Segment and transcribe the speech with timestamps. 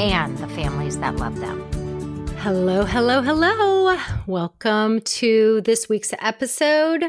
[0.00, 2.26] and the families that love them.
[2.38, 3.98] Hello, hello, hello.
[4.26, 7.04] Welcome to this week's episode.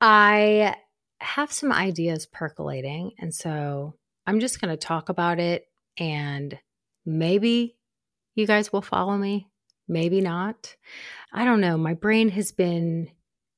[0.00, 0.74] I
[1.20, 3.94] have some ideas percolating, and so
[4.26, 5.64] I'm just going to talk about it,
[5.96, 6.58] and
[7.06, 7.76] maybe
[8.34, 9.46] you guys will follow me,
[9.86, 10.74] maybe not.
[11.32, 11.78] I don't know.
[11.78, 13.12] My brain has been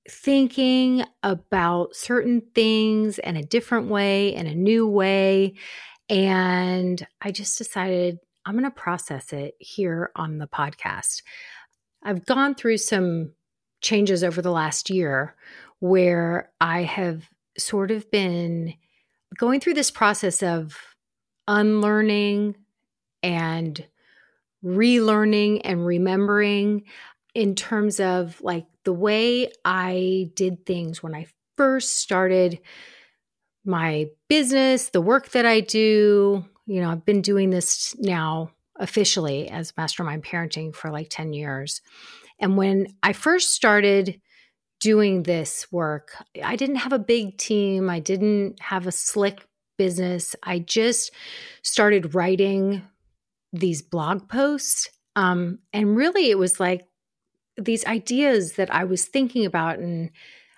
[0.06, 5.54] thinking about certain things in a different way, in a new way.
[6.10, 11.22] And I just decided I'm going to process it here on the podcast.
[12.02, 13.32] I've gone through some
[13.80, 15.34] changes over the last year
[15.80, 17.28] where I have
[17.58, 18.74] sort of been
[19.38, 20.76] going through this process of
[21.48, 22.56] unlearning
[23.22, 23.86] and
[24.64, 26.84] relearning and remembering
[27.34, 32.58] in terms of like the way I did things when I first started
[33.64, 36.44] my business, the work that I do.
[36.66, 41.80] You know, I've been doing this now officially as mastermind parenting for like 10 years.
[42.40, 44.20] And when I first started
[44.80, 46.10] doing this work,
[46.42, 49.46] I didn't have a big team, I didn't have a slick
[49.76, 50.36] business.
[50.42, 51.12] I just
[51.62, 52.82] started writing
[53.52, 54.88] these blog posts.
[55.16, 56.86] Um, and really, it was like
[57.56, 60.10] these ideas that I was thinking about and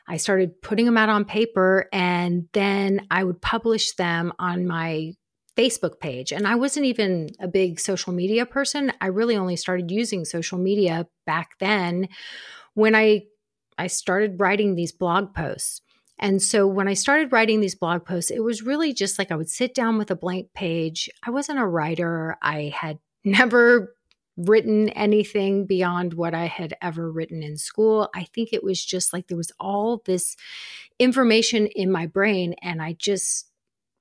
[0.08, 5.14] I started putting them out on paper and then I would publish them on my
[5.56, 6.32] Facebook page.
[6.32, 8.92] And I wasn't even a big social media person.
[9.00, 12.08] I really only started using social media back then
[12.74, 13.24] when I
[13.78, 15.82] I started writing these blog posts.
[16.18, 19.36] And so when I started writing these blog posts, it was really just like I
[19.36, 21.10] would sit down with a blank page.
[21.22, 22.38] I wasn't a writer.
[22.40, 23.94] I had never
[24.36, 28.10] written anything beyond what I had ever written in school.
[28.14, 30.36] I think it was just like there was all this
[30.98, 33.46] information in my brain, and I just,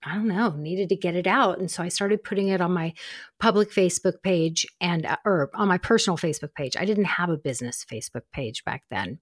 [0.05, 1.59] I don't know, needed to get it out.
[1.59, 2.93] And so I started putting it on my
[3.39, 6.77] public Facebook page and, uh, or on my personal Facebook page.
[6.77, 9.19] I didn't have a business Facebook page back then.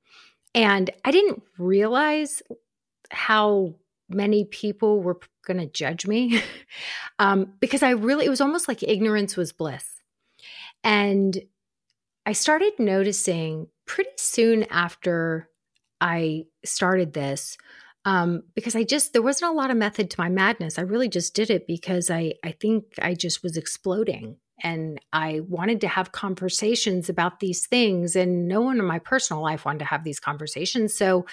[0.54, 2.44] And I didn't realize
[3.12, 3.76] how
[4.10, 6.42] many people were going to judge me
[7.20, 9.94] um, because I really, it was almost like ignorance was bliss
[10.84, 11.40] and
[12.26, 15.50] I started noticing pretty soon after
[16.02, 17.58] I started this,
[18.06, 20.78] um, because I just, there wasn't a lot of method to my madness.
[20.78, 25.42] I really just did it because I, I think I just was exploding and I
[25.48, 28.16] wanted to have conversations about these things.
[28.16, 30.94] And no one in my personal life wanted to have these conversations.
[30.94, 31.26] So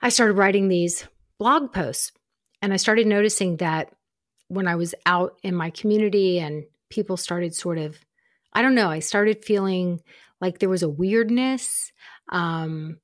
[0.00, 1.06] I started writing these
[1.38, 2.12] blog posts
[2.60, 3.94] and I started noticing that
[4.48, 7.98] when I was out in my community and people started sort of
[8.52, 10.00] I don't know, I started feeling
[10.40, 11.92] like there was a weirdness.
[12.30, 12.98] Um,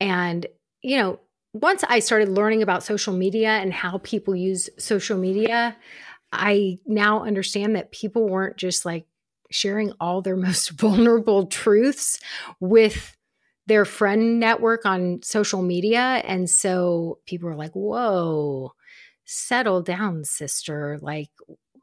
[0.00, 0.46] and,
[0.82, 1.20] you know,
[1.52, 5.76] once I started learning about social media and how people use social media,
[6.32, 9.06] I now understand that people weren't just like
[9.50, 12.20] sharing all their most vulnerable truths
[12.60, 13.16] with
[13.66, 16.22] their friend network on social media.
[16.24, 18.72] And so people were like, whoa,
[19.24, 20.98] settle down, sister.
[21.02, 21.30] Like,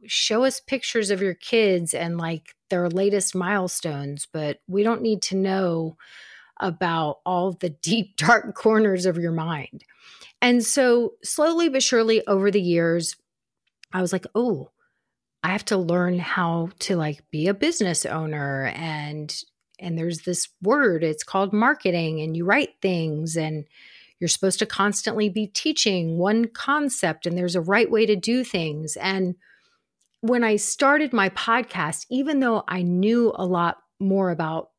[0.07, 5.22] show us pictures of your kids and like their latest milestones, but we don't need
[5.24, 5.98] to know
[6.60, 9.84] about all the deep, dark corners of your mind.
[10.42, 13.16] And so, slowly but surely over the years,
[13.94, 14.72] I was like, oh,
[15.44, 19.36] I have to learn how to like be a business owner and
[19.80, 23.66] and there's this word it's called marketing and you write things and
[24.19, 28.44] you're supposed to constantly be teaching one concept and there's a right way to do
[28.44, 29.36] things and
[30.25, 34.69] when I started my podcast, even though I knew a lot more about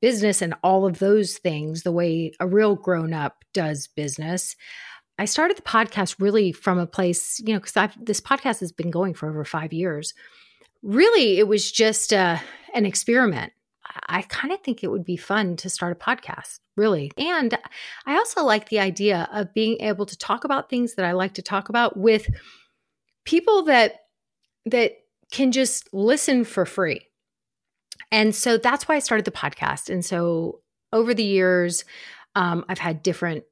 [0.00, 4.56] business and all of those things, the way a real grown up does business,
[5.18, 8.90] I started the podcast really from a place, you know, because this podcast has been
[8.90, 10.14] going for over five years.
[10.82, 12.38] really, it was just uh,
[12.74, 13.52] an experiment.
[14.08, 17.10] I kind of think it would be fun to start a podcast, really.
[17.18, 17.58] And
[18.06, 21.34] I also like the idea of being able to talk about things that I like
[21.34, 22.28] to talk about with
[23.24, 23.96] people that
[24.66, 24.92] that
[25.30, 27.09] can just listen for free.
[28.12, 29.88] And so that's why I started the podcast.
[29.88, 30.60] And so
[30.92, 31.84] over the years,
[32.34, 33.44] um, I've had different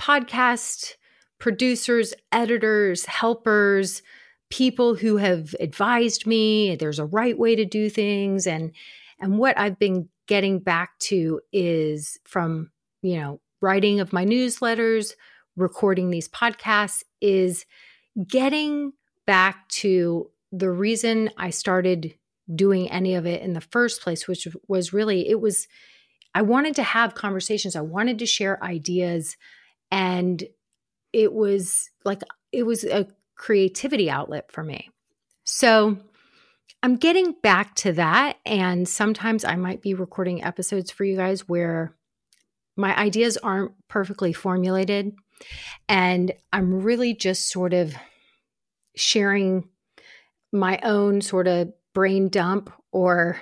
[0.00, 0.94] podcast
[1.38, 4.02] producers, editors, helpers,
[4.50, 8.72] people who have advised me there's a right way to do things and
[9.18, 12.70] and what I've been getting back to is from,
[13.02, 15.12] you know, writing of my newsletters,
[15.56, 17.64] recording these podcasts is
[18.26, 18.92] getting
[19.26, 22.14] back to the reason I started
[22.52, 25.66] doing any of it in the first place, which was really, it was,
[26.34, 27.76] I wanted to have conversations.
[27.76, 29.36] I wanted to share ideas.
[29.90, 30.42] And
[31.12, 33.06] it was like, it was a
[33.36, 34.90] creativity outlet for me.
[35.44, 35.98] So
[36.82, 38.38] I'm getting back to that.
[38.44, 41.94] And sometimes I might be recording episodes for you guys where
[42.76, 45.14] my ideas aren't perfectly formulated.
[45.88, 47.94] And I'm really just sort of
[48.96, 49.68] sharing
[50.52, 53.40] my own sort of brain dump or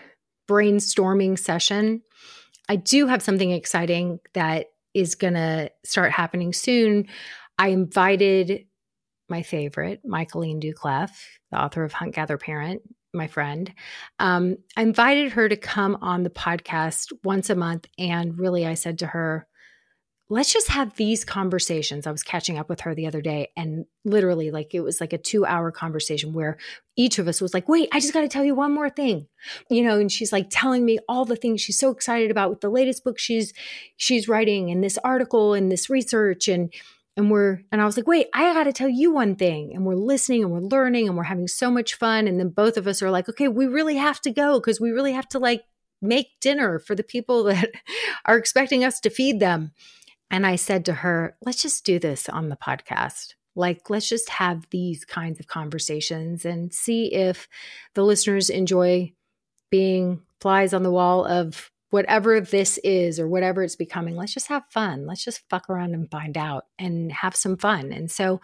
[0.48, 2.02] brainstorming session.
[2.68, 7.08] I do have something exciting that is going to start happening soon.
[7.58, 8.66] I invited
[9.28, 11.10] my favorite, Michaeleen Doucleff,
[11.50, 12.82] the author of Hunt Gather Parent,
[13.14, 13.72] my friend.
[14.18, 17.86] Um, I invited her to come on the podcast once a month.
[17.98, 19.46] And really, I said to her,
[20.32, 22.06] let's just have these conversations.
[22.06, 25.12] I was catching up with her the other day and literally like it was like
[25.12, 26.56] a 2-hour conversation where
[26.96, 29.26] each of us was like, "Wait, I just got to tell you one more thing."
[29.68, 32.62] You know, and she's like telling me all the things she's so excited about with
[32.62, 33.52] the latest book she's
[33.98, 36.72] she's writing and this article and this research and
[37.14, 39.84] and we're and I was like, "Wait, I got to tell you one thing." And
[39.84, 42.86] we're listening and we're learning and we're having so much fun and then both of
[42.86, 45.64] us are like, "Okay, we really have to go because we really have to like
[46.00, 47.70] make dinner for the people that
[48.24, 49.72] are expecting us to feed them."
[50.32, 53.34] And I said to her, let's just do this on the podcast.
[53.54, 57.46] Like, let's just have these kinds of conversations and see if
[57.94, 59.12] the listeners enjoy
[59.70, 64.16] being flies on the wall of whatever this is or whatever it's becoming.
[64.16, 65.06] Let's just have fun.
[65.06, 67.92] Let's just fuck around and find out and have some fun.
[67.92, 68.40] And so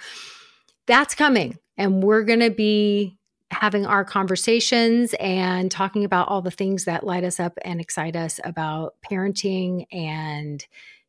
[0.86, 1.58] that's coming.
[1.78, 3.16] And we're going to be
[3.50, 8.14] having our conversations and talking about all the things that light us up and excite
[8.14, 10.66] us about parenting and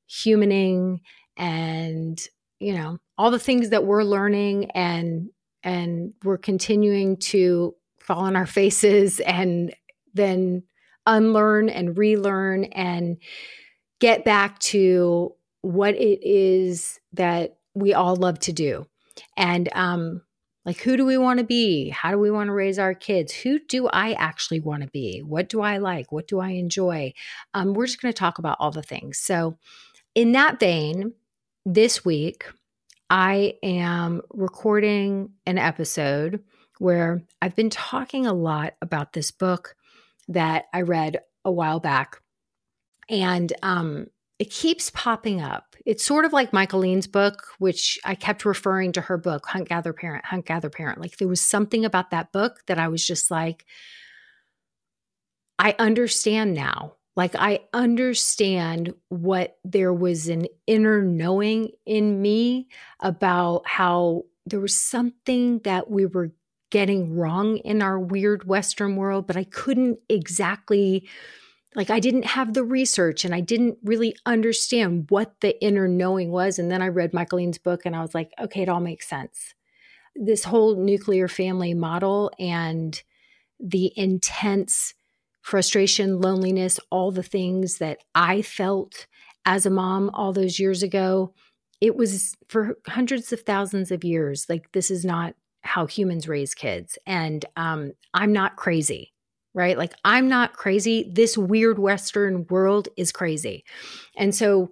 [0.09, 0.99] humaning
[1.37, 2.19] and
[2.59, 5.29] you know all the things that we're learning and
[5.63, 9.75] and we're continuing to fall on our faces and
[10.13, 10.63] then
[11.05, 13.17] unlearn and relearn and
[13.99, 18.85] get back to what it is that we all love to do.
[19.35, 20.21] And um
[20.65, 21.89] like who do we want to be?
[21.89, 23.33] How do we want to raise our kids?
[23.33, 25.21] Who do i actually want to be?
[25.21, 26.11] What do i like?
[26.11, 27.13] What do i enjoy?
[27.53, 29.17] Um, we're just going to talk about all the things.
[29.17, 29.57] So
[30.15, 31.13] in that vein,
[31.65, 32.45] this week,
[33.09, 36.43] I am recording an episode
[36.79, 39.75] where I've been talking a lot about this book
[40.29, 42.21] that I read a while back.
[43.09, 44.07] And um,
[44.37, 45.75] it keeps popping up.
[45.85, 49.91] It's sort of like Michaeleen's book, which I kept referring to her book, Hunt Gather
[49.93, 51.01] Parent, Hunt Gather Parent.
[51.01, 53.65] Like there was something about that book that I was just like,
[55.57, 62.69] I understand now like I understand what there was an inner knowing in me
[63.01, 66.31] about how there was something that we were
[66.69, 71.09] getting wrong in our weird Western world, but I couldn't exactly,
[71.75, 76.31] like, I didn't have the research and I didn't really understand what the inner knowing
[76.31, 76.57] was.
[76.57, 79.55] And then I read Michaeleen's book and I was like, okay, it all makes sense.
[80.15, 83.03] This whole nuclear family model and
[83.59, 84.93] the intense
[85.41, 89.07] frustration, loneliness, all the things that I felt
[89.45, 91.33] as a mom all those years ago.
[91.81, 94.45] It was for hundreds of thousands of years.
[94.49, 96.97] Like, this is not how humans raise kids.
[97.05, 99.13] And um, I'm not crazy,
[99.53, 99.77] right?
[99.77, 101.09] Like, I'm not crazy.
[101.11, 103.63] This weird Western world is crazy.
[104.15, 104.71] And so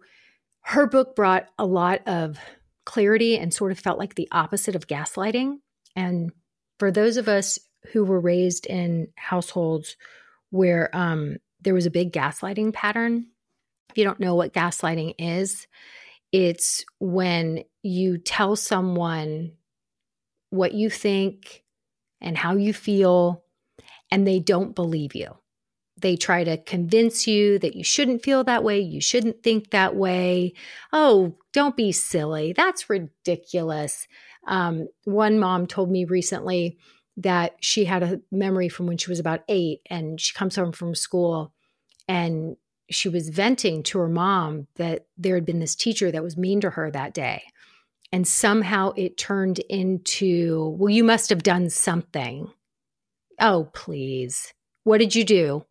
[0.61, 2.37] her book brought a lot of
[2.85, 5.55] clarity and sort of felt like the opposite of gaslighting.
[5.95, 6.31] And
[6.77, 7.57] for those of us
[7.93, 9.95] who were raised in households
[10.49, 13.27] where um, there was a big gaslighting pattern.
[13.89, 15.67] If you don't know what gaslighting is,
[16.31, 19.53] it's when you tell someone
[20.49, 21.63] what you think
[22.21, 23.43] and how you feel,
[24.11, 25.37] and they don't believe you.
[25.99, 29.95] They try to convince you that you shouldn't feel that way, you shouldn't think that
[29.95, 30.53] way.
[30.93, 32.53] Oh, don't be silly.
[32.53, 34.07] That's ridiculous.
[34.47, 36.77] Um, one mom told me recently
[37.17, 40.71] that she had a memory from when she was about eight and she comes home
[40.71, 41.51] from school
[42.07, 42.55] and
[42.89, 46.61] she was venting to her mom that there had been this teacher that was mean
[46.61, 47.43] to her that day.
[48.11, 52.49] And somehow it turned into, well, you must have done something.
[53.39, 54.53] Oh, please.
[54.83, 55.65] What did you do?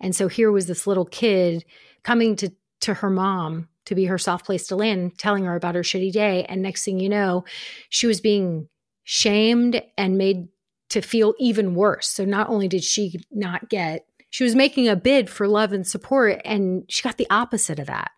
[0.00, 1.64] And so here was this little kid
[2.02, 5.76] coming to, to her mom to be her soft place to land, telling her about
[5.76, 6.44] her shitty day.
[6.44, 7.44] And next thing you know,
[7.88, 8.68] she was being
[9.04, 10.48] shamed and made
[10.92, 12.06] to feel even worse.
[12.06, 15.86] So not only did she not get, she was making a bid for love and
[15.86, 18.10] support, and she got the opposite of that.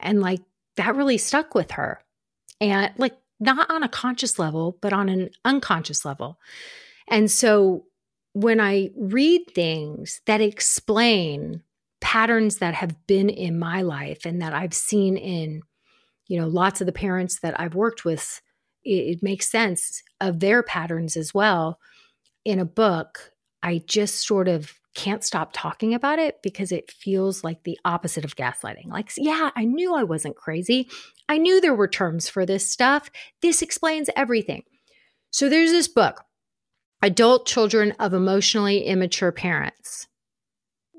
[0.00, 0.40] And like
[0.76, 2.02] that really stuck with her.
[2.60, 6.38] And like not on a conscious level, but on an unconscious level.
[7.06, 7.84] And so
[8.32, 11.62] when I read things that explain
[12.00, 15.62] patterns that have been in my life and that I've seen in,
[16.26, 18.40] you know, lots of the parents that I've worked with,
[18.84, 21.78] it, it makes sense of their patterns as well
[22.44, 23.32] in a book,
[23.62, 28.24] I just sort of can't stop talking about it because it feels like the opposite
[28.24, 28.88] of gaslighting.
[28.88, 30.88] Like, yeah, I knew I wasn't crazy.
[31.28, 33.10] I knew there were terms for this stuff.
[33.40, 34.64] This explains everything.
[35.30, 36.24] So there's this book,
[37.02, 40.08] Adult Children of Emotionally Immature Parents.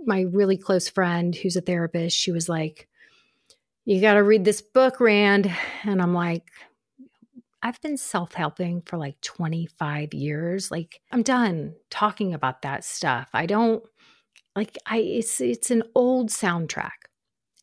[0.06, 2.88] My really close friend who's a therapist, she was like,
[3.84, 5.54] You got to read this book, Rand.
[5.84, 6.46] And I'm like,
[7.64, 10.72] I've been self helping for like 25 years.
[10.72, 13.30] Like, I'm done talking about that stuff.
[13.34, 13.84] I don't
[14.56, 16.90] like, I, it's, it's an old soundtrack.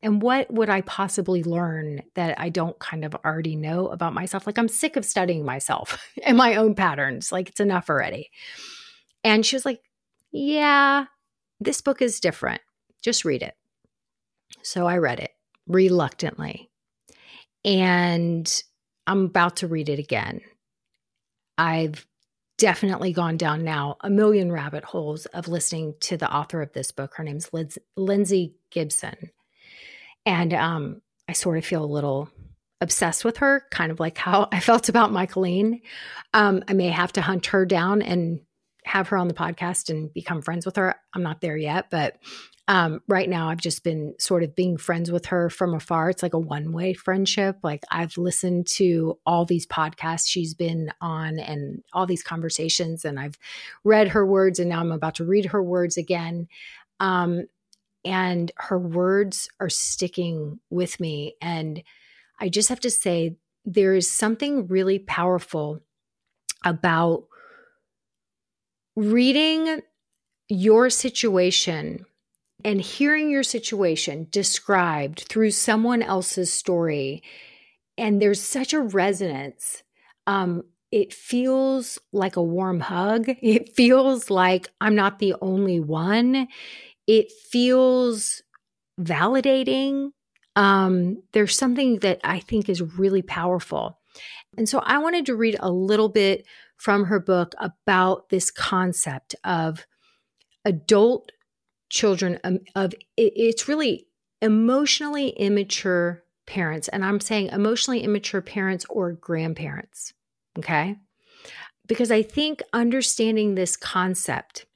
[0.00, 4.46] And what would I possibly learn that I don't kind of already know about myself?
[4.46, 7.32] Like, I'm sick of studying myself and my own patterns.
[7.32, 8.30] Like, it's enough already.
[9.24, 9.80] And she was like,
[10.30, 11.06] Yeah,
[11.60, 12.60] this book is different.
[13.02, 13.54] Just read it.
[14.62, 15.32] So I read it
[15.66, 16.70] reluctantly.
[17.64, 18.62] And
[19.08, 20.42] I'm about to read it again.
[21.56, 22.06] I've
[22.58, 26.92] definitely gone down now a million rabbit holes of listening to the author of this
[26.92, 27.14] book.
[27.14, 29.30] Her name's Liz- Lindsay Gibson.
[30.26, 32.28] And um, I sort of feel a little
[32.80, 35.80] obsessed with her, kind of like how I felt about Michaeleen.
[36.34, 38.40] Um, I may have to hunt her down and
[38.88, 40.94] have her on the podcast and become friends with her.
[41.14, 42.16] I'm not there yet, but
[42.68, 46.08] um, right now I've just been sort of being friends with her from afar.
[46.10, 47.58] It's like a one way friendship.
[47.62, 53.20] Like I've listened to all these podcasts she's been on and all these conversations, and
[53.20, 53.38] I've
[53.84, 56.48] read her words, and now I'm about to read her words again.
[56.98, 57.46] Um,
[58.04, 61.34] and her words are sticking with me.
[61.42, 61.82] And
[62.40, 65.80] I just have to say, there is something really powerful
[66.64, 67.24] about
[68.98, 69.80] reading
[70.48, 72.04] your situation
[72.64, 77.22] and hearing your situation described through someone else's story
[77.96, 79.84] and there's such a resonance
[80.26, 83.28] um, it feels like a warm hug.
[83.42, 86.48] It feels like i'm not the only one.
[87.06, 88.42] It feels
[89.00, 90.10] validating.
[90.56, 94.00] Um, there's something that i think is really powerful.
[94.56, 96.46] And so i wanted to read a little bit
[96.78, 99.86] from her book about this concept of
[100.64, 101.30] adult
[101.90, 104.06] children um, of it's really
[104.40, 110.14] emotionally immature parents and i'm saying emotionally immature parents or grandparents
[110.58, 110.96] okay?
[111.86, 114.66] Because i think understanding this concept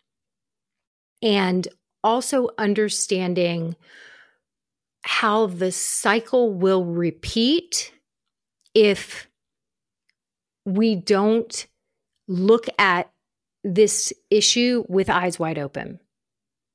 [1.23, 1.69] and
[2.03, 3.77] also understanding
[5.05, 7.93] how the cycle will repeat
[8.75, 9.29] if
[10.65, 11.67] we don't
[12.29, 13.11] look at
[13.65, 16.01] this issue with eyes wide open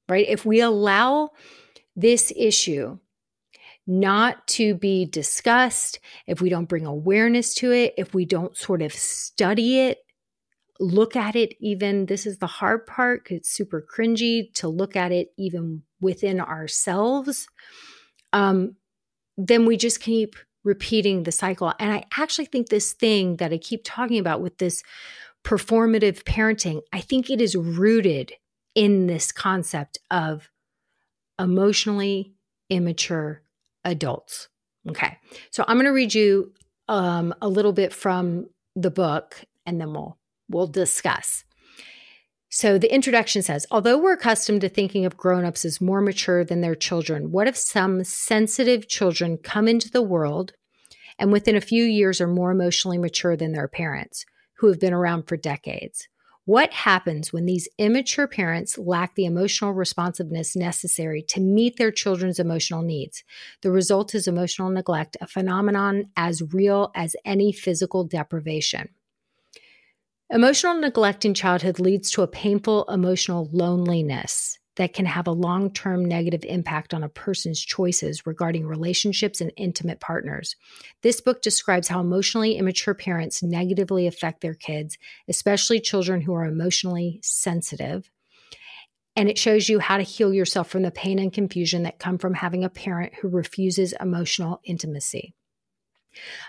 [0.10, 0.26] right?
[0.28, 1.32] If we allow
[1.96, 3.00] this issue
[3.86, 8.82] not to be discussed, if we don't bring awareness to it, if we don't sort
[8.82, 10.00] of study it,
[10.80, 15.12] look at it, even this is the hard part it's super cringy to look at
[15.12, 17.48] it even within ourselves,
[18.34, 18.76] um,
[19.38, 21.74] then we just keep repeating the cycle.
[21.80, 24.84] And I actually think this thing that I keep talking about with this
[25.48, 28.34] performative parenting, I think it is rooted
[28.76, 30.50] in this concept of
[31.40, 32.34] emotionally
[32.70, 33.44] immature
[33.86, 34.50] adults.
[34.90, 35.18] Okay.
[35.52, 36.52] So I'm going to read you
[36.90, 40.18] um, a little bit from the book and then we'll
[40.50, 41.46] we'll discuss.
[42.50, 46.60] So the introduction says, although we're accustomed to thinking of grown-ups as more mature than
[46.60, 50.52] their children, what if some sensitive children come into the world
[51.18, 54.26] and within a few years are more emotionally mature than their parents
[54.58, 56.08] who have been around for decades?
[56.46, 62.40] What happens when these immature parents lack the emotional responsiveness necessary to meet their children's
[62.40, 63.24] emotional needs?
[63.62, 68.90] The result is emotional neglect, a phenomenon as real as any physical deprivation.
[70.30, 75.72] Emotional neglect in childhood leads to a painful emotional loneliness that can have a long
[75.72, 80.56] term negative impact on a person's choices regarding relationships and intimate partners.
[81.04, 86.46] This book describes how emotionally immature parents negatively affect their kids, especially children who are
[86.46, 88.10] emotionally sensitive.
[89.16, 92.20] And it shows you how to heal yourself from the pain and confusion that come
[92.20, 95.34] from having a parent who refuses emotional intimacy.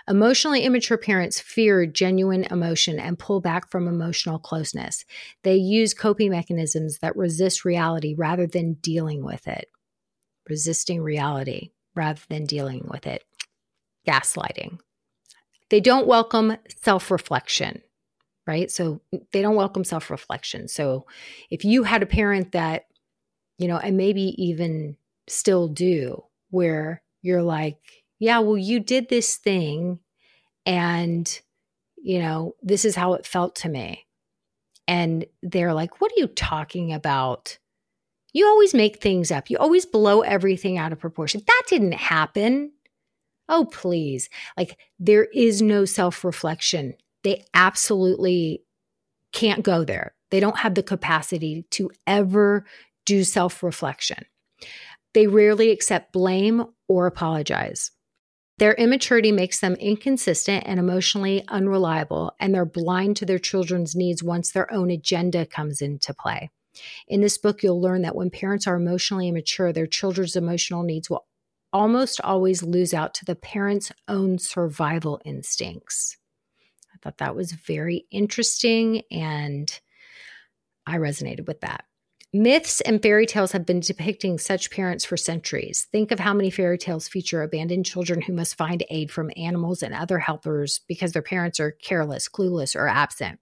[0.07, 5.05] Emotionally immature parents fear genuine emotion and pull back from emotional closeness.
[5.43, 9.69] They use coping mechanisms that resist reality rather than dealing with it.
[10.49, 13.23] Resisting reality rather than dealing with it.
[14.07, 14.79] Gaslighting.
[15.69, 17.81] They don't welcome self reflection,
[18.47, 18.71] right?
[18.71, 20.67] So they don't welcome self reflection.
[20.67, 21.05] So
[21.49, 22.85] if you had a parent that,
[23.57, 24.97] you know, and maybe even
[25.27, 27.77] still do, where you're like,
[28.19, 29.99] yeah, well, you did this thing
[30.65, 31.41] and,
[31.97, 34.05] you know, this is how it felt to me.
[34.87, 37.57] And they're like, what are you talking about?
[38.33, 39.49] You always make things up.
[39.49, 41.41] You always blow everything out of proportion.
[41.47, 42.73] That didn't happen.
[43.47, 44.29] Oh, please.
[44.57, 46.95] Like, there is no self reflection.
[47.23, 48.63] They absolutely
[49.31, 50.13] can't go there.
[50.31, 52.65] They don't have the capacity to ever
[53.05, 54.25] do self reflection.
[55.13, 57.91] They rarely accept blame or apologize.
[58.59, 64.21] Their immaturity makes them inconsistent and emotionally unreliable, and they're blind to their children's needs
[64.21, 66.51] once their own agenda comes into play.
[67.07, 71.09] In this book, you'll learn that when parents are emotionally immature, their children's emotional needs
[71.09, 71.25] will
[71.71, 76.17] almost always lose out to the parent's own survival instincts.
[76.93, 79.71] I thought that was very interesting, and
[80.85, 81.85] I resonated with that.
[82.31, 85.87] Myths and fairy tales have been depicting such parents for centuries.
[85.91, 89.81] Think of how many fairy tales feature abandoned children who must find aid from animals
[89.81, 93.39] and other helpers because their parents are careless, clueless, or absent.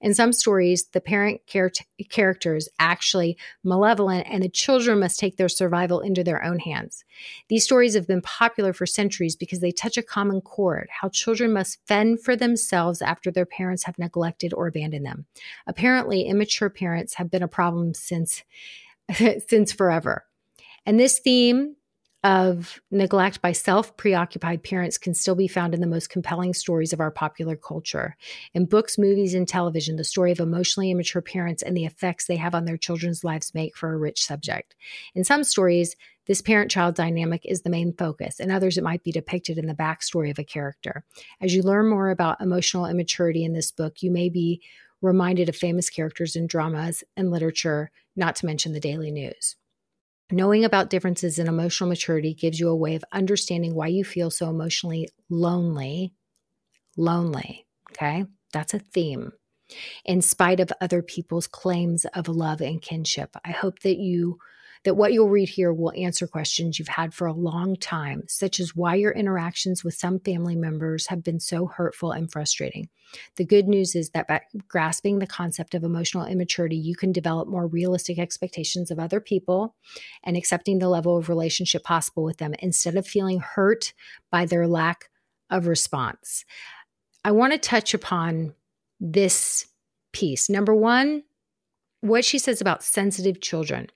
[0.00, 1.72] In some stories, the parent char-
[2.08, 7.04] character is actually malevolent and the children must take their survival into their own hands.
[7.48, 11.52] These stories have been popular for centuries because they touch a common chord how children
[11.52, 15.26] must fend for themselves after their parents have neglected or abandoned them.
[15.66, 18.44] Apparently, immature parents have been a problem since,
[19.48, 20.24] since forever.
[20.86, 21.76] And this theme
[22.28, 26.92] of neglect by self preoccupied parents can still be found in the most compelling stories
[26.92, 28.18] of our popular culture.
[28.52, 32.36] In books, movies, and television, the story of emotionally immature parents and the effects they
[32.36, 34.76] have on their children's lives make for a rich subject.
[35.14, 38.40] In some stories, this parent child dynamic is the main focus.
[38.40, 41.04] In others, it might be depicted in the backstory of a character.
[41.40, 44.60] As you learn more about emotional immaturity in this book, you may be
[45.00, 49.56] reminded of famous characters in dramas and literature, not to mention the daily news.
[50.30, 54.30] Knowing about differences in emotional maturity gives you a way of understanding why you feel
[54.30, 56.12] so emotionally lonely.
[56.96, 57.66] Lonely.
[57.92, 58.26] Okay.
[58.52, 59.32] That's a theme.
[60.04, 64.38] In spite of other people's claims of love and kinship, I hope that you
[64.84, 68.60] that what you'll read here will answer questions you've had for a long time, such
[68.60, 72.88] as why your interactions with some family members have been so hurtful and frustrating.
[73.36, 77.48] The good news is that by grasping the concept of emotional immaturity, you can develop
[77.48, 79.74] more realistic expectations of other people
[80.24, 83.94] and accepting the level of relationship possible with them instead of feeling hurt
[84.30, 85.10] by their lack
[85.50, 86.44] of response.
[87.24, 88.54] I want to touch upon
[89.00, 89.66] this
[90.12, 90.48] piece.
[90.48, 91.24] Number one,
[92.00, 93.88] what she says about sensitive children.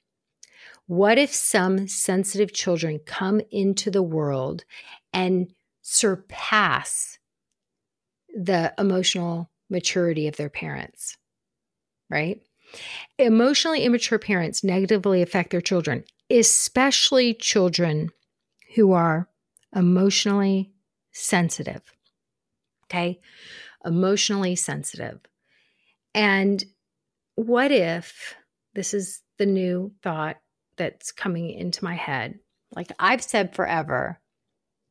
[0.93, 4.67] What if some sensitive children come into the world
[5.11, 5.51] and
[5.81, 7.19] surpass
[8.37, 11.17] the emotional maturity of their parents?
[12.11, 12.43] Right?
[13.19, 18.11] Emotionally immature parents negatively affect their children, especially children
[18.75, 19.31] who are
[19.75, 20.75] emotionally
[21.11, 21.81] sensitive.
[22.85, 23.19] Okay?
[23.83, 25.21] Emotionally sensitive.
[26.15, 26.63] And
[27.35, 28.35] what if
[28.75, 30.37] this is the new thought
[30.77, 32.39] that's coming into my head.
[32.75, 34.21] Like I've said forever,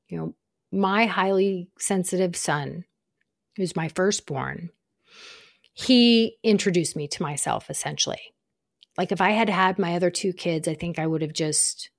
[0.08, 0.36] you know,
[0.72, 2.86] my highly sensitive son,
[3.58, 4.70] who's my firstborn,
[5.74, 8.34] he introduced me to myself essentially.
[8.98, 11.90] Like if I had had my other two kids, I think I would have just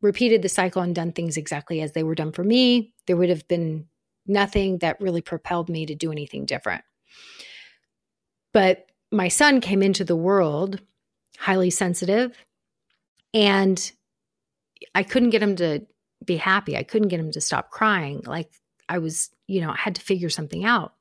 [0.00, 2.94] repeated the cycle and done things exactly as they were done for me.
[3.06, 3.86] There would have been
[4.26, 6.84] nothing that really propelled me to do anything different.
[8.52, 10.80] But my son came into the world
[11.38, 12.36] highly sensitive,
[13.36, 13.92] and
[14.94, 15.84] I couldn't get him to
[16.24, 16.74] be happy.
[16.74, 18.22] I couldn't get him to stop crying.
[18.24, 18.50] Like
[18.88, 20.94] I was, you know, I had to figure something out.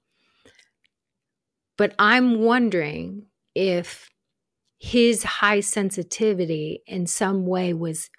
[1.78, 4.10] But I'm wondering if
[4.80, 8.10] his high sensitivity in some way was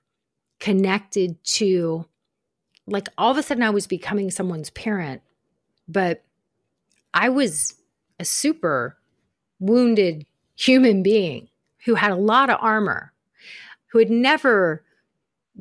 [0.61, 2.07] connected to
[2.87, 5.21] like all of a sudden I was becoming someone's parent,
[5.89, 6.25] but
[7.13, 7.75] I was
[8.19, 8.97] a super
[9.61, 10.25] wounded
[10.55, 11.49] human being
[11.85, 13.13] who had a lot of armor,
[13.97, 14.85] who had never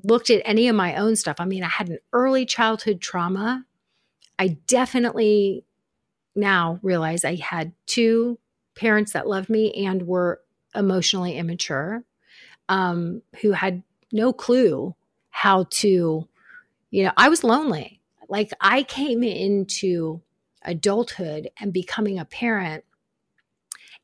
[0.03, 1.37] looked at any of my own stuff.
[1.39, 3.65] I mean, I had an early childhood trauma.
[4.37, 5.63] I definitely
[6.35, 8.37] now realize I had two
[8.75, 10.41] parents that loved me and were
[10.75, 12.03] emotionally immature,
[12.67, 14.93] um, who had no clue
[15.29, 16.27] how to,
[16.91, 18.01] you know, I was lonely.
[18.27, 20.19] Like I came into
[20.61, 22.83] adulthood and becoming a parent,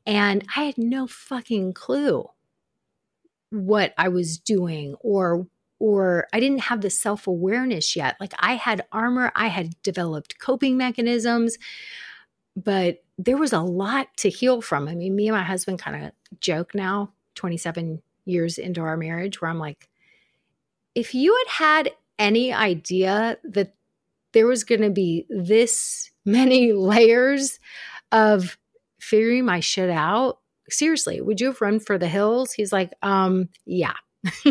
[0.06, 2.30] and I had no fucking clue
[3.52, 5.46] what I was doing or
[5.78, 8.16] or I didn't have the self awareness yet.
[8.20, 11.58] Like I had armor, I had developed coping mechanisms,
[12.56, 14.86] but there was a lot to heal from.
[14.86, 19.40] I mean, me and my husband kind of joke now, 27 years into our marriage,
[19.40, 19.88] where I'm like,
[20.94, 23.74] if you had had any idea that
[24.32, 27.58] there was going to be this many layers
[28.12, 28.56] of
[29.00, 32.52] figuring my shit out, seriously, would you have run for the hills?
[32.52, 33.94] He's like, um, yeah.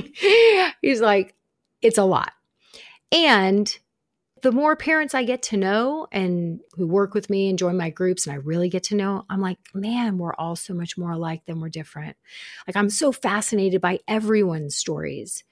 [0.81, 1.35] He's like,
[1.81, 2.31] it's a lot.
[3.11, 3.77] And
[4.41, 7.89] the more parents I get to know and who work with me and join my
[7.89, 11.11] groups, and I really get to know, I'm like, man, we're all so much more
[11.11, 12.17] alike than we're different.
[12.67, 15.43] Like, I'm so fascinated by everyone's stories.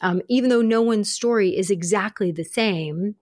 [0.00, 3.16] Um, even though no one's story is exactly the same.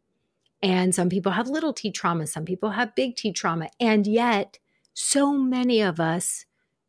[0.62, 3.68] And some people have little t trauma, some people have big T trauma.
[3.80, 4.58] And yet,
[4.94, 6.44] so many of us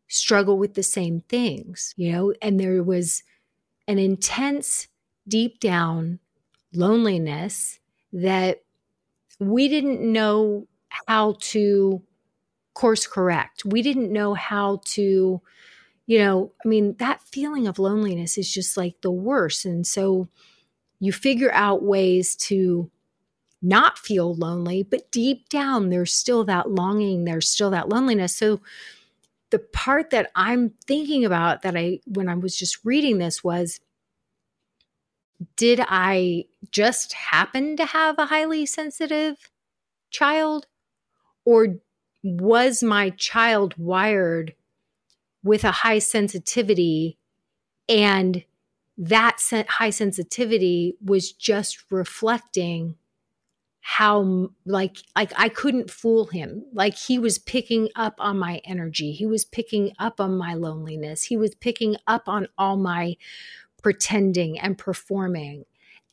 [0.10, 3.24] struggle with the same things, you know, and there was
[3.88, 4.88] an intense,
[5.28, 6.19] deep down
[6.74, 7.80] loneliness
[8.12, 8.63] that
[9.39, 10.67] we didn't know
[11.08, 12.02] how to
[12.74, 13.63] course correct.
[13.65, 15.41] We didn't know how to,
[16.08, 19.65] you know, I mean, that feeling of loneliness is just like the worst.
[19.65, 20.28] And so
[21.00, 22.89] you figure out ways to
[23.62, 28.36] not feel lonely, but deep down, there's still that longing, there's still that loneliness.
[28.36, 28.62] So
[29.51, 33.79] the part that I'm thinking about that I, when I was just reading this, was
[35.55, 39.49] did I just happen to have a highly sensitive
[40.12, 40.67] child?
[41.45, 41.77] Or
[42.23, 44.53] was my child wired
[45.43, 47.17] with a high sensitivity
[47.88, 48.43] and
[48.97, 52.95] that high sensitivity was just reflecting
[53.91, 56.63] how like like I couldn't fool him.
[56.71, 59.13] Like he was picking up on my energy.
[59.13, 61.23] He was picking up on my loneliness.
[61.23, 63.17] He was picking up on all my
[63.82, 65.65] pretending and performing.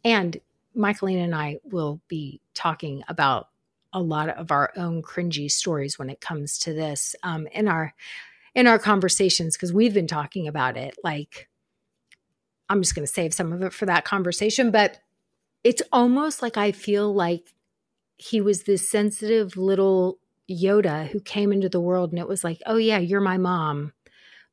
[0.02, 0.40] And
[0.74, 3.50] Michaeleen and I will be talking about
[3.92, 7.92] a lot of our own cringy stories when it comes to this um, in our
[8.54, 10.96] in our conversations because we've been talking about it.
[11.04, 11.46] Like,
[12.70, 14.98] I'm just going to save some of it for that conversation, but
[15.62, 17.52] it's almost like I feel like
[18.16, 20.18] he was this sensitive little
[20.50, 23.92] Yoda who came into the world and it was like, oh, yeah, you're my mom.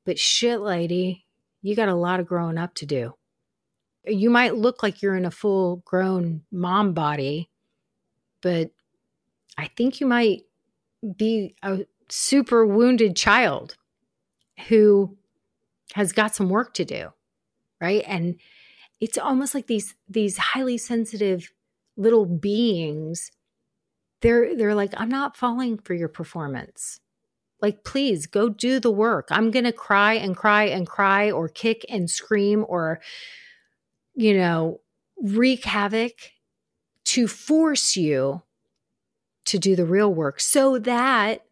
[0.06, 1.26] But shit, lady,
[1.62, 3.14] you got a lot of growing up to do.
[4.06, 7.50] You might look like you're in a full grown mom body,
[8.42, 8.72] but
[9.58, 10.42] I think you might
[11.16, 13.78] be a super wounded child
[14.68, 15.18] who
[15.94, 17.10] has got some work to do.
[17.80, 18.04] Right.
[18.08, 18.40] And
[19.00, 21.52] it's almost like these these highly sensitive
[21.98, 23.32] little beings
[24.24, 27.00] they're they're like i'm not falling for your performance.
[27.62, 29.28] Like please go do the work.
[29.32, 33.00] I'm going to cry and cry and cry or kick and scream or
[34.16, 34.82] you know
[35.22, 36.14] wreak havoc
[37.06, 38.42] to force you
[39.46, 41.46] to do the real work so that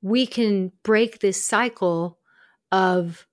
[0.00, 2.18] we can break this cycle
[2.72, 3.26] of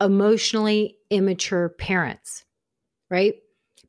[0.00, 2.44] emotionally immature parents
[3.12, 3.34] right?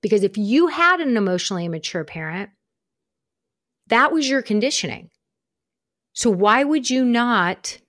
[0.01, 2.49] Because if you had an emotionally immature parent
[3.88, 5.10] that was your conditioning.
[6.13, 7.80] So why would you not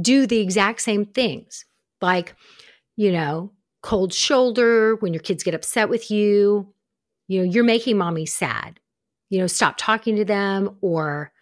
[0.00, 1.64] do the exact same things?
[2.00, 2.34] Like,
[2.96, 6.72] you know, cold shoulder when your kids get upset with you,
[7.28, 8.80] you know, you're making mommy sad.
[9.30, 11.32] You know, stop talking to them or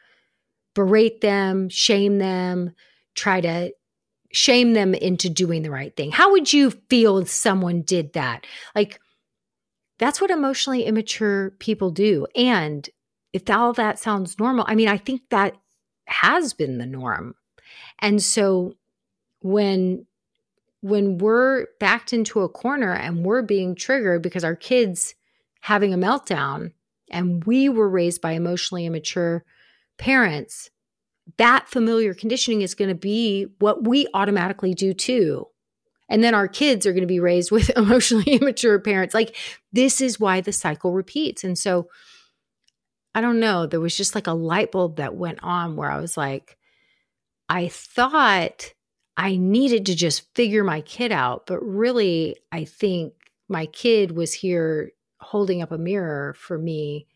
[0.74, 2.74] berate them, shame them,
[3.14, 3.72] try to
[4.32, 6.10] shame them into doing the right thing.
[6.10, 8.46] How would you feel if someone did that?
[8.74, 9.00] Like,
[9.98, 12.26] that's what emotionally immature people do.
[12.34, 12.88] And
[13.32, 15.56] if all that sounds normal, I mean, I think that
[16.06, 17.34] has been the norm.
[18.00, 18.74] And so
[19.40, 20.06] when
[20.80, 25.14] when we're backed into a corner and we're being triggered because our kids
[25.60, 26.72] having a meltdown
[27.08, 29.44] and we were raised by emotionally immature
[29.96, 30.70] parents,
[31.36, 35.46] that familiar conditioning is going to be what we automatically do too.
[36.08, 39.14] And then our kids are going to be raised with emotionally immature parents.
[39.14, 39.36] Like
[39.72, 41.44] this is why the cycle repeats.
[41.44, 41.88] And so
[43.14, 46.00] I don't know, there was just like a light bulb that went on where I
[46.00, 46.56] was like,
[47.48, 48.72] I thought
[49.16, 51.46] I needed to just figure my kid out.
[51.46, 53.12] But really, I think
[53.48, 57.06] my kid was here holding up a mirror for me,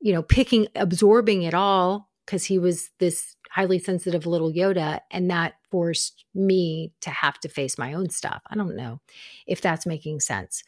[0.00, 5.00] you know, picking, absorbing it all because he was this highly sensitive little Yoda.
[5.10, 8.40] And that forced me to have to face my own stuff.
[8.48, 9.00] I don't know
[9.46, 10.64] if that's making sense.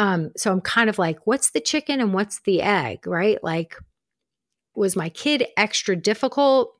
[0.00, 3.36] Um, so I'm kind of like, what's the chicken and what's the egg, right?
[3.44, 3.76] Like,
[4.74, 6.74] was my kid extra difficult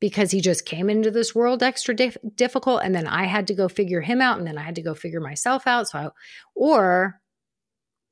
[0.00, 3.54] because he just came into this world extra dif- difficult and then I had to
[3.54, 6.08] go figure him out and then I had to go figure myself out so I,
[6.54, 7.20] or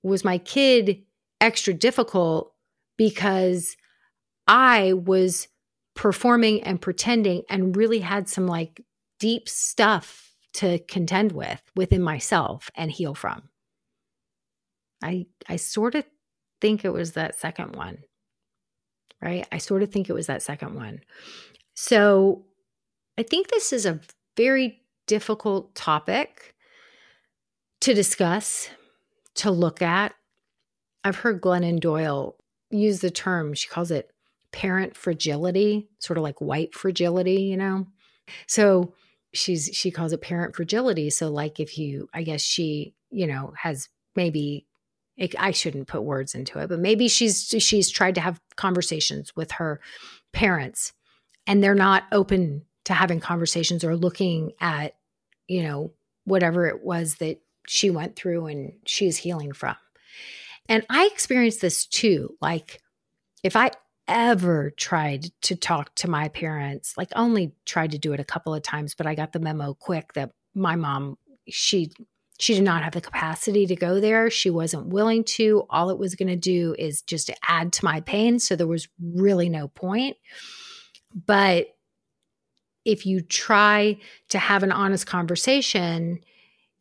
[0.02, 1.04] was my kid
[1.40, 2.52] extra difficult
[2.96, 3.76] because
[4.48, 5.46] I was
[5.94, 8.82] performing and pretending and really had some like
[9.20, 13.50] deep stuff to contend with within myself and heal from.
[15.02, 16.04] I I sort of
[16.60, 17.98] think it was that second one.
[19.22, 19.46] Right?
[19.52, 21.00] I sort of think it was that second one.
[21.74, 22.46] So,
[23.18, 24.00] I think this is a
[24.36, 26.54] very difficult topic
[27.80, 28.70] to discuss
[29.36, 30.14] to look at.
[31.04, 32.36] I've heard Glennon Doyle
[32.70, 34.10] use the term, she calls it
[34.52, 37.86] parent fragility, sort of like white fragility, you know?
[38.46, 38.94] So
[39.32, 41.10] she's she calls it parent fragility.
[41.10, 44.66] So like if you I guess she, you know, has maybe
[45.20, 49.36] it, I shouldn't put words into it, but maybe she's she's tried to have conversations
[49.36, 49.80] with her
[50.32, 50.92] parents
[51.46, 54.94] and they're not open to having conversations or looking at,
[55.46, 55.92] you know,
[56.24, 59.76] whatever it was that she went through and she's healing from.
[60.68, 62.36] And I experienced this too.
[62.40, 62.80] Like,
[63.42, 63.72] if I
[64.08, 68.54] ever tried to talk to my parents, like, only tried to do it a couple
[68.54, 71.90] of times, but I got the memo quick that my mom, she,
[72.40, 74.30] she did not have the capacity to go there.
[74.30, 75.66] She wasn't willing to.
[75.68, 78.38] All it was going to do is just add to my pain.
[78.38, 80.16] So there was really no point.
[81.26, 81.66] But
[82.84, 83.98] if you try
[84.30, 86.20] to have an honest conversation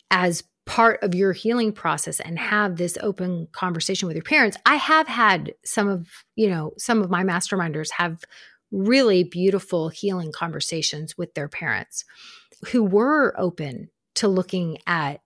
[0.10, 4.56] as part of your healing process and have this open conversation with your parents.
[4.68, 8.24] I have had some of, you know, some of my masterminders have
[8.72, 12.06] really beautiful healing conversations with their parents
[12.68, 15.22] who were open to looking at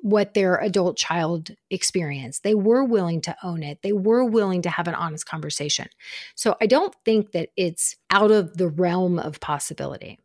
[0.00, 2.42] what their adult child experienced.
[2.42, 3.80] They were willing to own it.
[3.82, 5.88] They were willing to have an honest conversation.
[6.34, 10.18] So I don't think that it's out of the realm of possibility.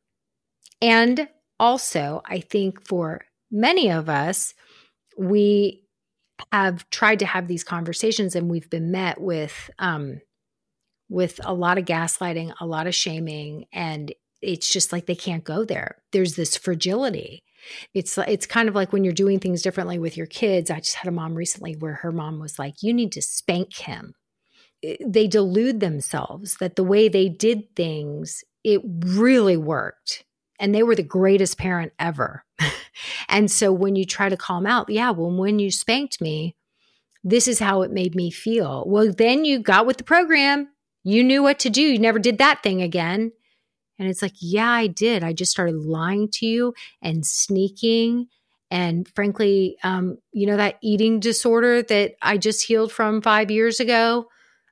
[0.81, 1.27] And
[1.59, 4.53] also, I think for many of us,
[5.17, 5.83] we
[6.51, 10.19] have tried to have these conversations and we've been met with um,
[11.09, 15.43] with a lot of gaslighting, a lot of shaming, and it's just like they can't
[15.43, 15.97] go there.
[16.11, 17.43] There's this fragility.
[17.93, 20.71] It's it's kind of like when you're doing things differently with your kids.
[20.71, 23.75] I just had a mom recently where her mom was like, "You need to spank
[23.75, 24.15] him."
[25.05, 30.25] They delude themselves that the way they did things, it really worked
[30.63, 32.45] and they were the greatest parent ever.
[33.29, 36.55] and so when you try to calm out, yeah, well, when you spanked me,
[37.21, 38.85] this is how it made me feel.
[38.87, 40.69] Well, then you got with the program.
[41.03, 41.81] You knew what to do.
[41.81, 43.33] You never did that thing again.
[43.99, 45.23] And it's like, yeah, I did.
[45.23, 48.27] I just started lying to you and sneaking.
[48.71, 53.79] And frankly, um, you know, that eating disorder that I just healed from five years
[53.79, 54.27] ago,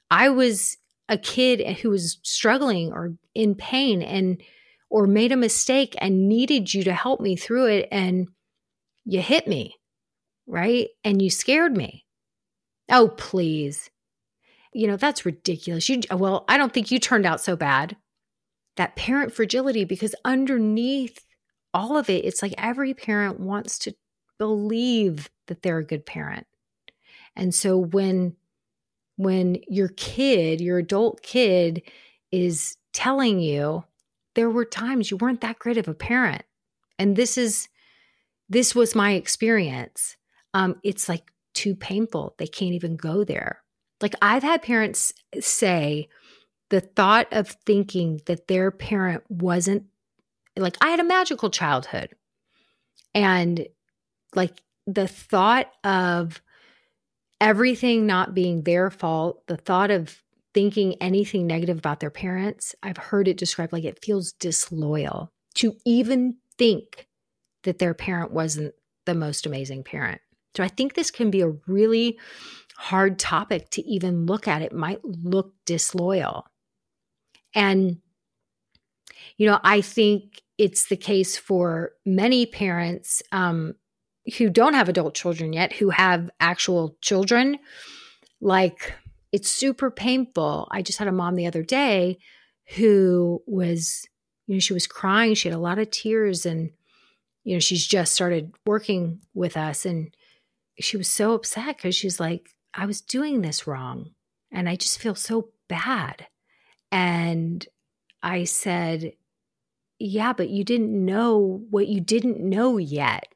[0.10, 4.02] I was a kid who was struggling or in pain.
[4.02, 4.42] And
[4.92, 8.28] or made a mistake and needed you to help me through it and
[9.06, 9.74] you hit me,
[10.46, 10.90] right?
[11.04, 12.06] And you scared me.
[12.90, 13.90] Oh, please.
[14.74, 15.88] You know, that's ridiculous.
[15.88, 17.96] You well, I don't think you turned out so bad.
[18.82, 21.24] That parent fragility because underneath
[21.72, 23.94] all of it, it's like every parent wants to
[24.40, 26.48] believe that they're a good parent.
[27.36, 28.36] And so when
[29.18, 31.84] when your kid, your adult kid
[32.32, 33.84] is telling you
[34.34, 36.42] there were times you weren't that great of a parent.
[36.98, 37.70] And this is
[38.50, 40.18] this was my experience.
[40.56, 42.34] Um, it's like too painful.
[42.40, 43.62] They can't even go there.
[44.02, 46.10] Like I've had parents say
[46.72, 49.84] the thought of thinking that their parent wasn't
[50.58, 52.10] like I had a magical childhood.
[53.14, 53.68] And
[54.34, 56.42] like the thought of
[57.40, 60.22] everything not being their fault, the thought of
[60.54, 65.76] thinking anything negative about their parents, I've heard it described like it feels disloyal to
[65.86, 67.08] even think
[67.64, 68.74] that their parent wasn't
[69.06, 70.22] the most amazing parent.
[70.56, 72.18] So I think this can be a really
[72.78, 74.62] hard topic to even look at.
[74.62, 76.46] It might look disloyal.
[77.54, 77.98] And,
[79.38, 83.76] you know, I think it's the case for many parents um,
[84.38, 87.58] who don't have adult children yet, who have actual children.
[88.40, 88.94] Like,
[89.32, 90.68] it's super painful.
[90.72, 92.20] I just had a mom the other day
[92.76, 94.08] who was,
[94.48, 95.34] you know, she was crying.
[95.34, 96.72] She had a lot of tears and,
[97.44, 99.86] you know, she's just started working with us.
[99.86, 100.14] And
[100.80, 104.12] she was so upset because she's like, I was doing this wrong.
[104.52, 106.28] And I just feel so bad.
[106.92, 107.66] And
[108.22, 109.14] I said,
[110.00, 113.28] Yeah, but you didn't know what you didn't know yet.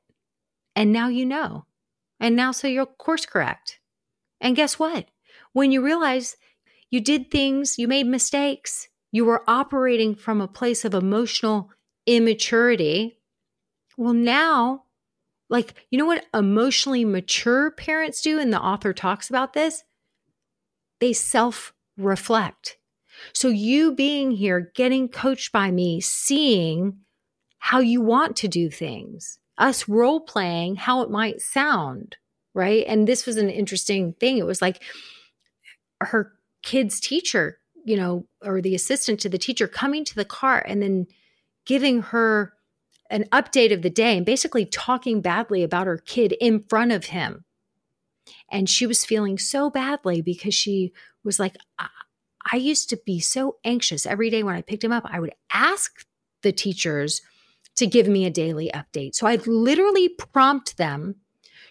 [0.76, 1.66] And now you know.
[2.20, 3.80] And now, so you'll course correct.
[4.42, 5.08] And guess what?
[5.54, 6.38] When you realize
[6.90, 11.72] you did things, you made mistakes, you were operating from a place of emotional
[12.06, 13.18] immaturity.
[13.98, 14.84] Well, now,
[15.50, 18.40] like, you know what emotionally mature parents do?
[18.40, 19.84] And the author talks about this?
[21.00, 22.78] They self reflect.
[23.34, 27.00] So, you being here, getting coached by me, seeing
[27.60, 32.18] how you want to do things, us role playing how it might sound,
[32.54, 32.86] right?
[32.88, 34.38] And this was an interesting thing.
[34.38, 34.84] It was like
[36.02, 40.64] her kid's teacher, you know, or the assistant to the teacher coming to the car
[40.68, 41.08] and then
[41.66, 42.54] giving her
[43.10, 47.06] an update of the day and basically talking badly about her kid in front of
[47.06, 47.46] him.
[48.52, 50.92] And she was feeling so badly because she
[51.24, 51.56] was like,
[52.52, 55.04] I, used to be so anxious every day when I picked him up.
[55.06, 56.06] I would ask
[56.42, 57.22] the teachers
[57.76, 59.16] to give me a daily update.
[59.16, 61.16] So I'd literally prompt them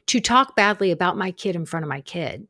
[0.07, 2.47] to talk badly about my kid in front of my kid.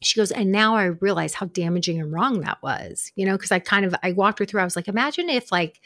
[0.00, 3.50] She goes, and now I realize how damaging and wrong that was, you know, because
[3.50, 4.60] I kind of I walked her through.
[4.60, 5.80] I was like, imagine if like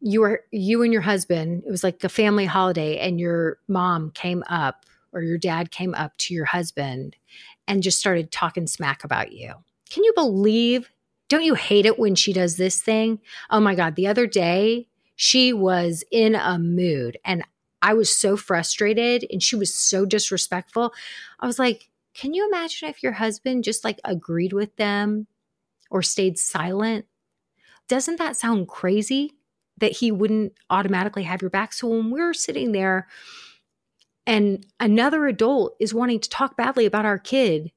[0.00, 4.10] you were you and your husband, it was like a family holiday, and your mom
[4.10, 4.84] came up
[5.14, 7.16] or your dad came up to your husband
[7.66, 9.54] and just started talking smack about you.
[9.90, 10.90] Can you believe?
[11.28, 13.20] Don't you hate it when she does this thing?
[13.50, 13.96] Oh my God.
[13.96, 17.44] The other day, she was in a mood and
[17.80, 20.92] I was so frustrated and she was so disrespectful.
[21.38, 25.26] I was like, can you imagine if your husband just like agreed with them
[25.90, 27.06] or stayed silent?
[27.88, 29.32] Doesn't that sound crazy
[29.78, 31.72] that he wouldn't automatically have your back?
[31.72, 33.06] So when we're sitting there
[34.26, 37.70] and another adult is wanting to talk badly about our kid,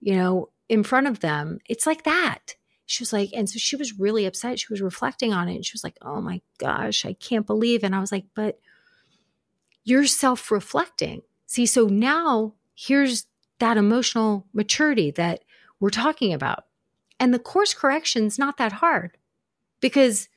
[0.00, 2.54] you know, in front of them, it's like that
[2.86, 4.58] she was like, and so she was really upset.
[4.58, 5.56] She was reflecting on it.
[5.56, 7.82] And she was like, oh my gosh, I can't believe.
[7.82, 8.60] And I was like, but
[9.84, 11.22] you're self reflecting.
[11.46, 13.26] See, so now here's
[13.58, 15.44] that emotional maturity that
[15.80, 16.66] we're talking about.
[17.18, 19.16] And the course correction's not that hard
[19.80, 20.28] because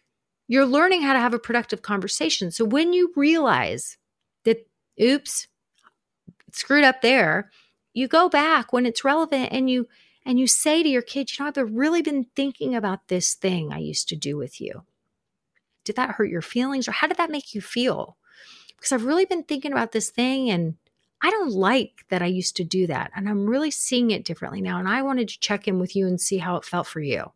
[0.48, 2.52] you're learning how to have a productive conversation.
[2.52, 3.98] So when you realize
[4.46, 4.68] that,
[5.02, 5.48] oops,
[6.52, 7.52] screwed up there,
[7.94, 9.88] you go back when it's relevant and you
[10.28, 13.72] and you say to your kids, you know, I've really been thinking about this thing
[13.72, 14.84] I used to do with you.
[15.86, 18.18] Did that hurt your feelings or how did that make you feel?
[18.76, 20.76] Because I've really been thinking about this thing and
[21.22, 23.10] I don't like that I used to do that.
[23.16, 24.80] And I'm really seeing it differently now.
[24.80, 27.32] And I wanted to check in with you and see how it felt for you.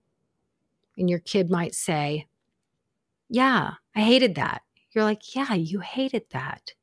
[0.98, 2.28] And your kid might say,
[3.30, 4.64] Yeah, I hated that.
[4.92, 6.74] You're like, Yeah, you hated that.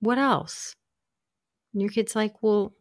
[0.00, 0.74] What else?
[1.74, 2.72] And your kid's like, Well,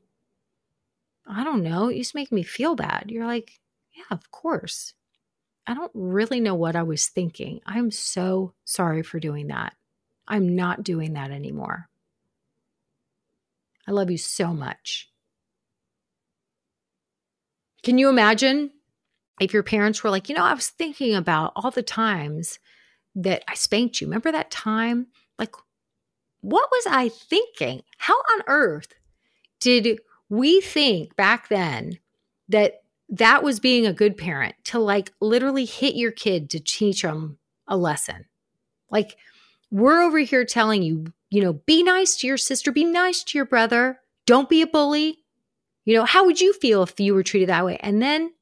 [1.33, 3.05] I don't know, it used to make me feel bad.
[3.07, 3.59] You're like,
[3.95, 4.93] yeah, of course.
[5.65, 7.61] I don't really know what I was thinking.
[7.65, 9.73] I'm so sorry for doing that.
[10.27, 11.89] I'm not doing that anymore.
[13.87, 15.09] I love you so much.
[17.81, 18.71] Can you imagine
[19.39, 22.59] if your parents were like, you know, I was thinking about all the times
[23.15, 24.07] that I spanked you.
[24.07, 25.07] Remember that time?
[25.37, 25.55] Like,
[26.41, 27.83] what was I thinking?
[27.97, 28.93] How on earth
[29.59, 29.99] did
[30.33, 31.99] we think back then
[32.49, 37.03] that that was being a good parent to like literally hit your kid to teach
[37.03, 38.25] them a lesson.
[38.89, 39.15] Like
[39.69, 43.37] we're over here telling you, you know, be nice to your sister, be nice to
[43.37, 45.19] your brother, don't be a bully.
[45.85, 47.77] You know, how would you feel if you were treated that way?
[47.77, 48.33] And then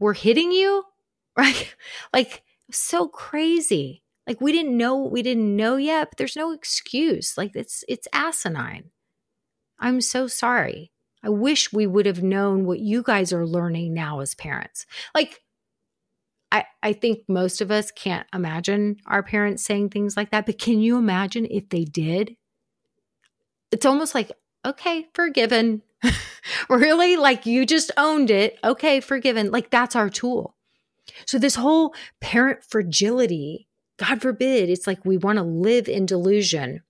[0.00, 0.82] we're hitting you,
[1.36, 1.72] right?
[2.12, 2.42] like
[2.72, 4.02] so crazy.
[4.26, 7.38] Like we didn't know we didn't know yet, but there's no excuse.
[7.38, 8.90] Like it's it's asinine.
[9.78, 10.90] I'm so sorry.
[11.26, 14.86] I wish we would have known what you guys are learning now as parents.
[15.12, 15.42] Like,
[16.52, 20.60] I, I think most of us can't imagine our parents saying things like that, but
[20.60, 22.36] can you imagine if they did?
[23.72, 24.30] It's almost like,
[24.64, 25.82] okay, forgiven.
[26.68, 27.16] really?
[27.16, 28.56] Like you just owned it.
[28.62, 29.50] Okay, forgiven.
[29.50, 30.54] Like that's our tool.
[31.26, 33.66] So, this whole parent fragility,
[33.96, 36.82] God forbid, it's like we want to live in delusion.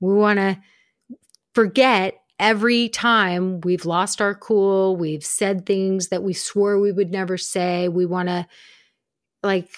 [0.00, 0.58] We want to
[1.54, 7.10] forget every time we've lost our cool, we've said things that we swore we would
[7.10, 8.46] never say, we want to
[9.42, 9.70] like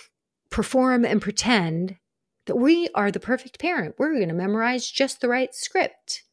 [0.50, 1.96] perform and pretend
[2.46, 3.94] that we are the perfect parent.
[3.98, 6.24] We're going to memorize just the right script.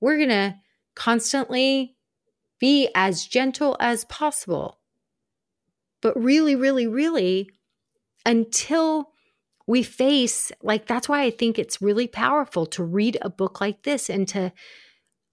[0.00, 0.56] We're going to
[0.94, 1.96] constantly
[2.58, 4.80] be as gentle as possible.
[6.02, 7.50] But really, really, really,
[8.24, 9.10] until
[9.66, 13.82] we face, like, that's why I think it's really powerful to read a book like
[13.82, 14.52] this and to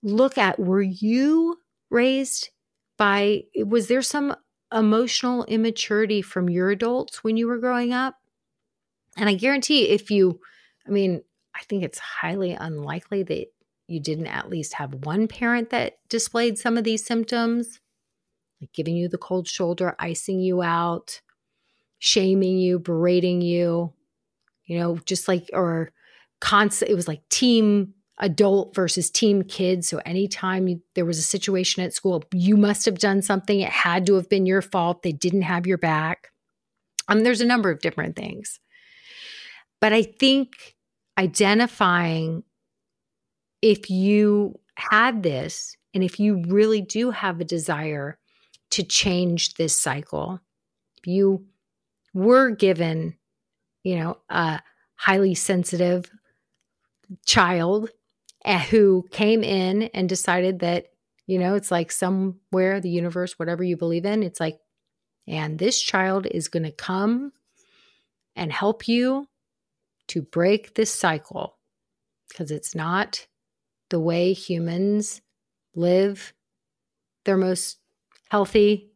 [0.08, 1.58] look at were you
[1.90, 2.50] raised
[2.98, 4.36] by, was there some
[4.74, 8.16] emotional immaturity from your adults when you were growing up?
[9.18, 10.40] And I guarantee if you,
[10.86, 11.24] I mean,
[11.56, 13.48] I think it's highly unlikely that
[13.88, 17.80] you didn't at least have one parent that displayed some of these symptoms,
[18.62, 21.22] like giving you the cold shoulder, icing you out,
[22.00, 23.94] shaming you, berating you,
[24.66, 25.92] you know, just like, or
[26.40, 29.88] constant, it was like team adult versus team kids.
[29.88, 33.60] So anytime you, there was a situation at school, you must have done something.
[33.60, 35.04] It had to have been your fault.
[35.04, 36.30] They didn't have your back.
[37.08, 38.60] Um, there's a number of different things.
[39.80, 40.76] But I think
[41.18, 42.44] identifying
[43.62, 48.18] if you had this and if you really do have a desire
[48.72, 50.40] to change this cycle,
[50.98, 51.46] if you
[52.14, 53.16] were given,
[53.84, 54.62] you know, a
[54.96, 56.12] highly sensitive
[57.26, 57.90] child
[58.56, 60.88] who came in and decided that,
[61.26, 64.60] you know, it's like somewhere, the universe, whatever you believe in, it's like,
[65.28, 67.34] and this child is going to come
[68.36, 69.28] and help you
[70.08, 71.58] to break this cycle
[72.30, 73.28] because it's not
[73.90, 75.22] the way humans
[75.76, 76.34] live
[77.26, 77.80] their most
[78.30, 78.92] healthy,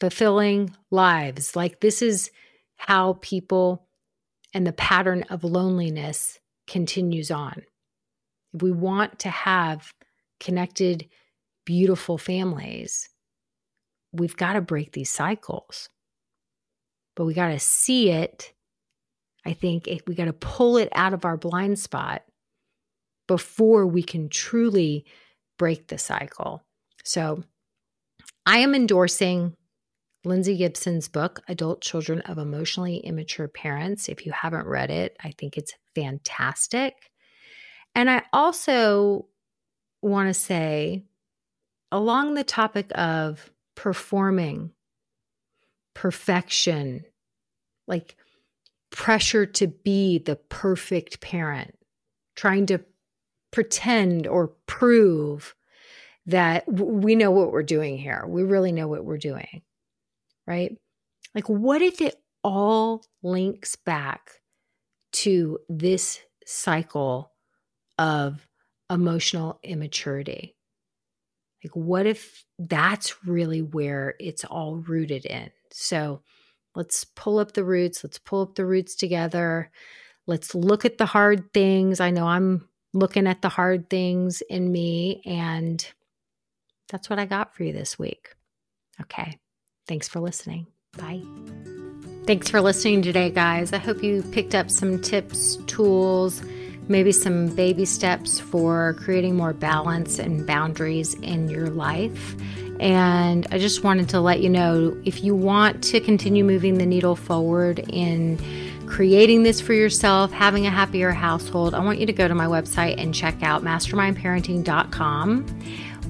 [0.00, 1.54] fulfilling lives.
[1.54, 2.30] Like, this is
[2.76, 3.86] how people
[4.52, 7.62] and the pattern of loneliness continues on.
[8.54, 9.92] If we want to have
[10.38, 11.08] connected,
[11.64, 13.08] beautiful families,
[14.12, 15.88] we've got to break these cycles.
[17.16, 18.52] But we got to see it
[19.44, 22.22] I think we got to pull it out of our blind spot
[23.26, 25.04] before we can truly
[25.58, 26.62] break the cycle.
[27.04, 27.42] So
[28.44, 29.54] I am endorsing
[30.24, 34.08] Lindsay Gibson's book, Adult Children of Emotionally Immature Parents.
[34.08, 36.94] If you haven't read it, I think it's fantastic.
[37.94, 39.26] And I also
[40.02, 41.04] want to say,
[41.92, 44.72] along the topic of performing,
[45.94, 47.04] perfection,
[47.86, 48.16] like
[48.90, 51.76] pressure to be the perfect parent,
[52.36, 52.80] trying to
[53.50, 55.54] pretend or prove
[56.26, 58.24] that we know what we're doing here.
[58.26, 59.62] We really know what we're doing,
[60.46, 60.76] right?
[61.34, 64.40] Like, what if it all links back
[65.12, 67.32] to this cycle
[68.00, 68.46] of
[68.90, 70.56] emotional immaturity?
[71.62, 75.50] Like, what if that's really where it's all rooted in?
[75.70, 76.22] So,
[76.74, 78.04] Let's pull up the roots.
[78.04, 79.70] Let's pull up the roots together.
[80.26, 82.00] Let's look at the hard things.
[82.00, 85.84] I know I'm looking at the hard things in me, and
[86.88, 88.34] that's what I got for you this week.
[89.00, 89.38] Okay.
[89.88, 90.66] Thanks for listening.
[90.96, 91.22] Bye.
[92.26, 93.72] Thanks for listening today, guys.
[93.72, 96.42] I hope you picked up some tips, tools,
[96.90, 102.34] maybe some baby steps for creating more balance and boundaries in your life.
[102.80, 106.86] And I just wanted to let you know if you want to continue moving the
[106.86, 108.38] needle forward in
[108.86, 112.46] creating this for yourself, having a happier household, I want you to go to my
[112.46, 115.46] website and check out mastermindparenting.com.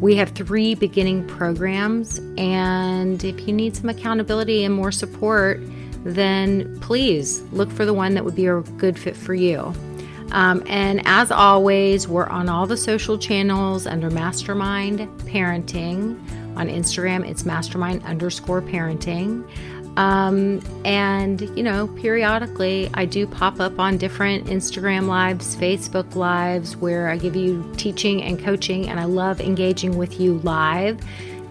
[0.01, 5.61] We have three beginning programs, and if you need some accountability and more support,
[6.05, 9.75] then please look for the one that would be a good fit for you.
[10.33, 16.19] Um, and as always, we're on all the social channels under Mastermind Parenting.
[16.57, 19.49] On Instagram, it's mastermind underscore parenting.
[19.97, 26.77] Um, and, you know, periodically I do pop up on different Instagram lives, Facebook lives,
[26.77, 28.89] where I give you teaching and coaching.
[28.89, 31.01] And I love engaging with you live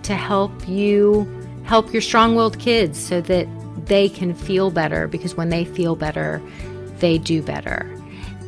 [0.04, 1.28] to help you
[1.64, 3.48] help your strong willed kids so that
[3.86, 6.42] they can feel better because when they feel better,
[7.00, 7.99] they do better.